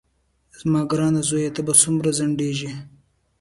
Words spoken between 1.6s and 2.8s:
به څومره ځنډېږې.